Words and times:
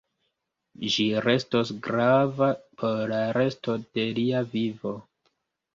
Ĝi 0.93 1.05
restos 1.25 1.73
grava 1.89 2.49
por 2.81 3.07
la 3.15 3.23
resto 3.41 3.79
de 3.87 4.09
lia 4.21 4.45
vivo. 4.57 5.01